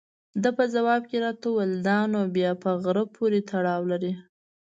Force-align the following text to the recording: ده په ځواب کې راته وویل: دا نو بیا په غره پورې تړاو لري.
ده 0.41 0.49
په 0.57 0.63
ځواب 0.73 1.01
کې 1.09 1.17
راته 1.25 1.45
وویل: 1.49 1.73
دا 1.87 1.97
نو 2.13 2.19
بیا 2.35 2.51
په 2.63 2.69
غره 2.83 3.03
پورې 3.15 3.39
تړاو 3.49 3.81
لري. 3.91 4.13